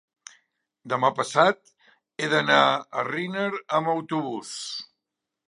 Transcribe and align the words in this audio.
demà 0.93 1.11
passat 1.19 1.69
he 2.25 2.31
d'anar 2.33 2.57
a 2.71 3.05
Riner 3.11 3.47
amb 3.81 3.93
autobús. 3.95 4.57